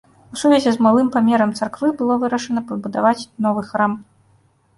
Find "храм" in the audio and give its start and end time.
3.71-3.93